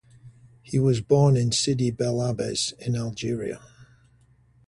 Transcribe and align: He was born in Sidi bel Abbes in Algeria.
He 0.63 0.79
was 0.79 0.99
born 0.99 1.37
in 1.37 1.51
Sidi 1.51 1.91
bel 1.91 2.23
Abbes 2.23 2.73
in 2.79 2.95
Algeria. 2.95 3.59